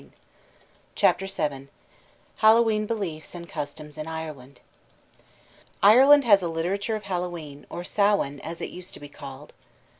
]CHAPTER 0.95 1.27
VII 1.27 1.67
HALLOWE'EN 2.37 2.87
BELIEFS 2.87 3.35
AND 3.35 3.47
CUSTOMS 3.47 3.99
IN 3.99 4.07
IRELAND 4.07 4.59
Ireland 5.83 6.23
has 6.23 6.41
a 6.41 6.47
literature 6.47 6.95
of 6.95 7.03
Hallowe'en, 7.03 7.67
or 7.69 7.83
"Samhain," 7.83 8.39
as 8.39 8.61
it 8.61 8.71
used 8.71 8.95
to 8.95 8.99
be 8.99 9.09
called. 9.09 9.53